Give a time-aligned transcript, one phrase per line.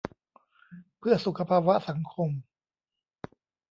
[0.99, 2.29] 'เพื่อสุขภาวะสังคม'